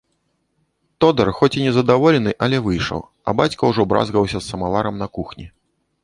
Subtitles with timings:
[1.03, 5.47] Тодар, хоць і незадаволены, але выйшаў, а бацька ўжо бразгаўся з самаварам на кухні.